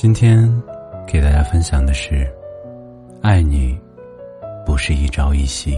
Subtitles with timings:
[0.00, 0.48] 今天
[1.08, 2.24] 给大家分享的是：
[3.20, 3.76] 爱你
[4.64, 5.76] 不是一朝一夕，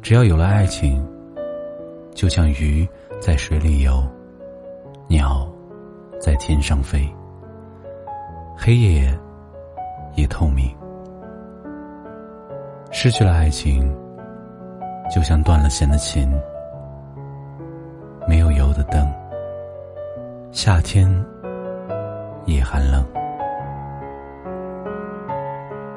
[0.00, 1.04] 只要有了爱情，
[2.14, 2.88] 就像鱼
[3.20, 4.00] 在水里游，
[5.08, 5.52] 鸟
[6.20, 7.12] 在天上飞，
[8.56, 9.12] 黑夜
[10.14, 10.72] 也透明。
[12.92, 13.92] 失去了爱情，
[15.12, 16.32] 就像断了弦的琴，
[18.28, 19.12] 没有油的灯。
[20.52, 21.08] 夏天
[22.44, 23.02] 也寒冷，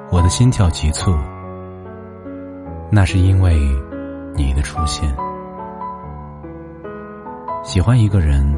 [0.10, 1.14] 我的心跳急促，
[2.90, 3.60] 那是因为
[4.34, 5.14] 你的出现。
[7.66, 8.58] 喜欢一个人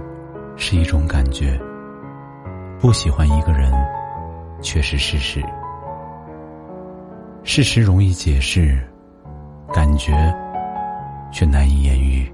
[0.55, 1.59] 是一种感觉，
[2.79, 3.73] 不喜欢一个人
[4.61, 5.43] 却是事实。
[7.43, 8.77] 事实容易解释，
[9.73, 10.13] 感觉
[11.31, 12.31] 却难以言喻。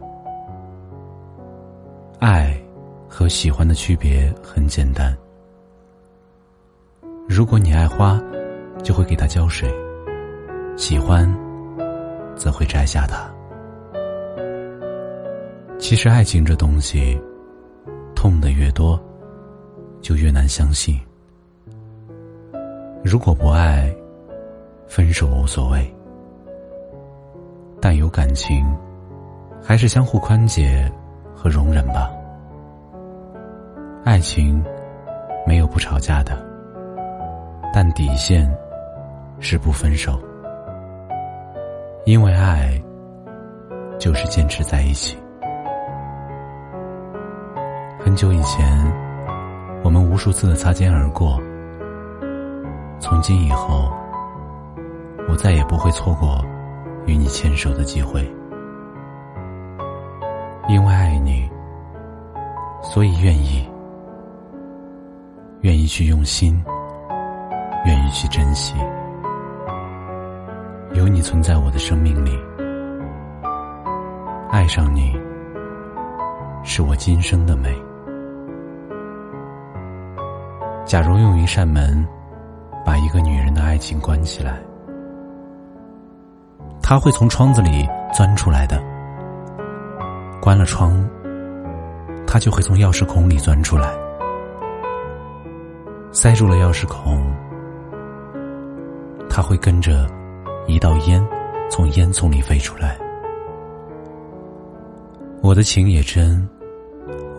[2.19, 2.59] 爱。
[3.16, 5.16] 和喜欢的区别很简单。
[7.29, 8.19] 如果你爱花，
[8.84, 9.69] 就会给它浇水；
[10.75, 11.31] 喜欢，
[12.35, 13.31] 则会摘下它。
[15.78, 17.22] 其实，爱情这东西，
[18.16, 19.00] 痛的越多，
[20.02, 21.00] 就越难相信。
[23.03, 23.96] 如果不爱，
[24.88, 25.85] 分手无所谓；
[27.79, 28.66] 但有感情，
[29.62, 30.91] 还是相互宽解
[31.35, 32.09] 和容忍吧。
[34.06, 34.62] 爱情
[35.47, 36.38] 没有不吵架的，
[37.74, 38.53] 但底线
[39.40, 40.19] 是不分手。
[42.03, 42.78] 因为爱
[43.97, 45.18] 就是坚持在一起。
[47.97, 48.68] 很久以前，
[49.86, 51.41] 我们无数次的擦肩而过。
[53.00, 53.90] 从今以后，
[55.30, 56.44] 我再也不会错过
[57.06, 58.30] 与你牵手的机会。
[60.68, 61.50] 因为爱你，
[62.81, 63.66] 所以愿意。
[65.84, 66.64] 愿意去用心，
[67.86, 68.74] 愿意去珍惜，
[70.94, 72.32] 有你存在我的生命里，
[74.50, 75.14] 爱上你
[76.64, 77.70] 是我今生的美。
[80.86, 82.08] 假如用一扇门
[82.86, 84.58] 把一个女人的爱情关起来，
[86.82, 88.82] 她会从窗子里钻出来的。
[90.42, 91.06] 关了窗，
[92.26, 94.03] 她就会从钥匙孔里钻出来。
[96.16, 97.35] 塞住了钥匙孔，
[99.28, 100.07] 他会跟着
[100.68, 101.28] 一道烟
[101.72, 103.00] 从烟囱里飞出来。
[105.41, 106.47] 我的情也真，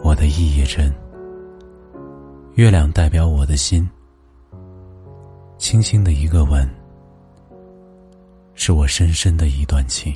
[0.03, 0.93] 我的意也真。
[2.55, 3.89] 月亮代表我的心，
[5.57, 6.69] 轻轻的一个吻，
[8.55, 10.15] 是我深深的一段情。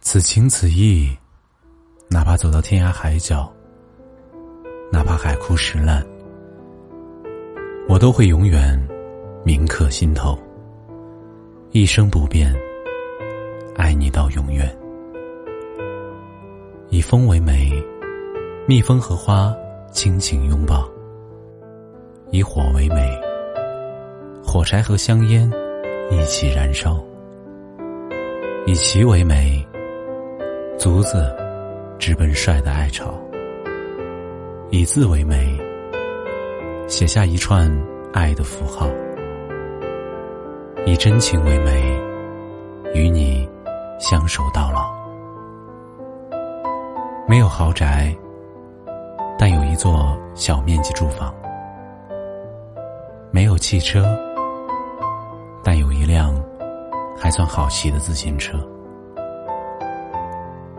[0.00, 1.14] 此情此意，
[2.08, 3.53] 哪怕走到天涯海角。
[4.94, 6.06] 哪怕海枯石烂，
[7.88, 8.80] 我都会永远
[9.44, 10.38] 铭刻心头，
[11.72, 12.54] 一生不变，
[13.74, 14.72] 爱你到永远。
[16.90, 17.72] 以风为媒，
[18.68, 19.52] 蜜蜂和花
[19.90, 20.88] 轻轻拥抱；
[22.30, 23.20] 以火为媒，
[24.44, 25.50] 火柴和香烟
[26.08, 27.04] 一起燃烧；
[28.64, 29.60] 以旗为媒，
[30.78, 31.34] 卒子
[31.98, 33.12] 直奔帅的爱巢。
[34.70, 35.56] 以字为媒，
[36.88, 37.70] 写下一串
[38.12, 38.88] 爱的符号；
[40.84, 41.96] 以真情为媒，
[42.94, 43.48] 与你
[44.00, 44.92] 相守到老。
[47.28, 48.14] 没有豪宅，
[49.38, 51.32] 但有一座小面积住房；
[53.30, 54.04] 没有汽车，
[55.62, 56.34] 但有一辆
[57.16, 58.56] 还算好骑的自行车；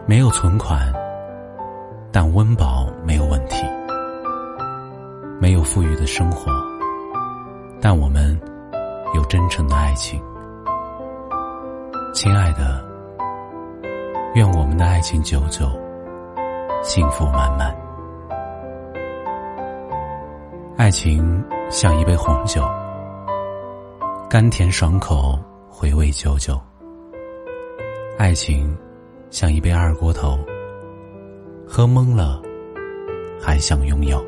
[0.06, 0.92] 没有存款，
[2.16, 3.66] 但温饱没有问题。
[5.38, 6.50] 没有富裕的生活，
[7.82, 8.40] 但我们
[9.14, 10.18] 有真诚的爱情。
[12.14, 12.82] 亲爱的，
[14.34, 15.70] 愿我们的爱情久久，
[16.82, 17.76] 幸福满满。
[20.78, 22.64] 爱情像一杯红酒，
[24.30, 25.38] 甘甜爽口，
[25.70, 26.58] 回味久久。
[28.18, 28.74] 爱情
[29.32, 30.40] 像一杯二锅头，
[31.68, 32.42] 喝懵了
[33.42, 34.26] 还想拥有。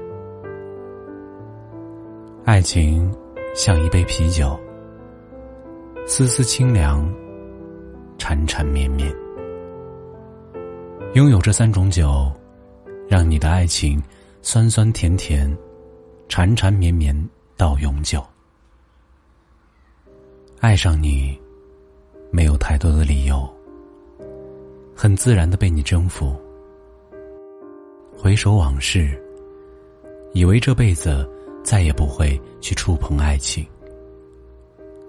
[2.43, 3.11] 爱情
[3.55, 4.59] 像一杯啤酒，
[6.05, 7.09] 丝丝清凉，
[8.17, 9.13] 缠缠绵绵。
[11.13, 12.31] 拥有这三种酒，
[13.07, 14.01] 让你的爱情
[14.41, 15.55] 酸酸甜甜。
[16.29, 17.17] 缠缠绵绵
[17.55, 18.21] 到永久，
[20.59, 21.39] 爱上你
[22.31, 23.49] 没有太多的理由，
[24.93, 26.35] 很自然的被你征服。
[28.17, 29.17] 回首往事，
[30.33, 31.29] 以为这辈子
[31.63, 33.65] 再也不会去触碰爱情，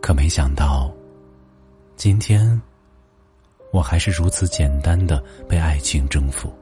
[0.01, 0.93] 可没想到，
[1.97, 2.61] 今天
[3.73, 6.53] 我还是如此简单的被爱情征服，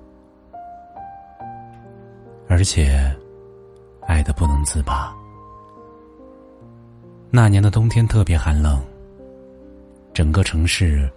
[2.48, 3.14] 而且。
[4.08, 5.12] 爱的不能自拔。
[7.28, 8.80] 那年的冬天特别寒冷，
[10.14, 11.10] 整个城市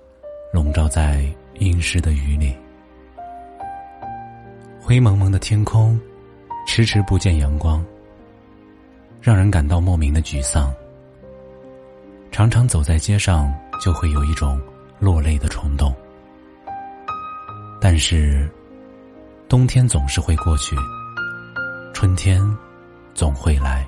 [0.51, 1.23] 笼罩在
[1.59, 2.57] 阴湿的雨里，
[4.89, 6.01] 灰蒙蒙的天空，
[6.65, 7.85] 迟迟不见阳光，
[9.21, 10.73] 让人感到莫名的沮丧。
[12.31, 14.59] 常常走在街上，就会有一种
[14.97, 15.95] 落泪的冲动。
[17.79, 18.49] 但是，
[19.47, 20.75] 冬天总是会过去，
[21.93, 22.41] 春天。
[23.13, 23.87] 总会来。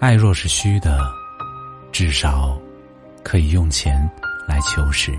[0.00, 1.00] 爱若是虚的，
[1.92, 2.60] 至少
[3.22, 4.06] 可以用钱
[4.46, 5.12] 来求实；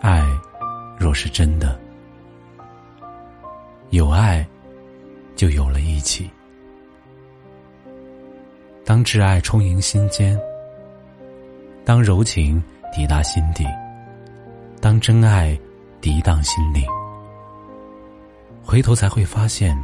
[0.00, 0.24] 爱
[1.08, 1.80] 若是真的，
[3.88, 4.46] 有爱
[5.36, 6.30] 就有了一起。
[8.84, 10.38] 当挚爱充盈心间，
[11.82, 12.62] 当柔情
[12.94, 13.64] 抵达心底，
[14.82, 15.58] 当真爱
[16.02, 16.84] 涤荡心灵。
[18.62, 19.74] 回头才会发现，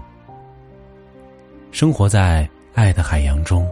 [1.73, 3.67] 生活在爱的海洋中，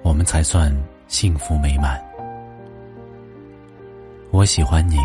[0.00, 0.74] 我们才算
[1.08, 2.02] 幸福美满。
[4.30, 4.96] 我喜欢你，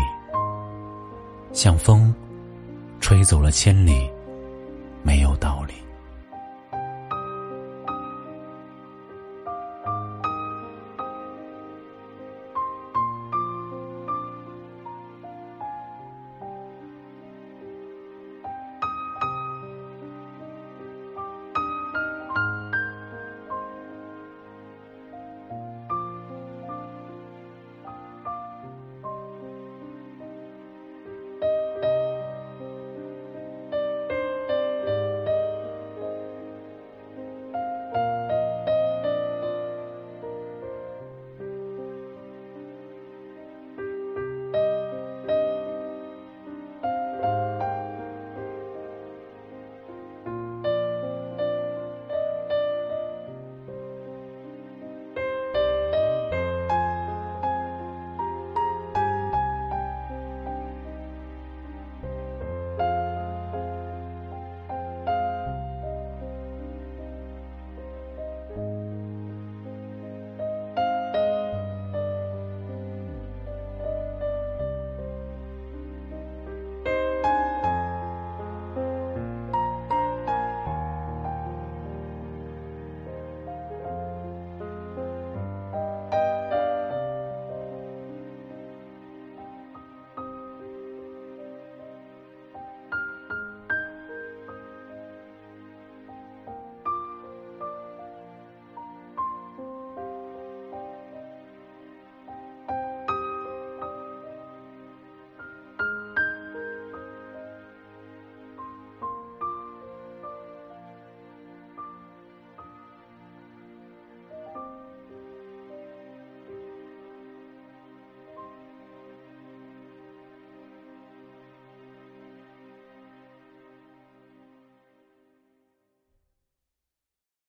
[1.52, 2.14] 像风
[3.00, 4.08] 吹走了千里，
[5.02, 5.74] 没有道理。